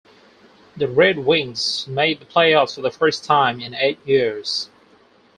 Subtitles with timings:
[0.75, 4.67] The Red Wings made the playoffs for the first time in eight years.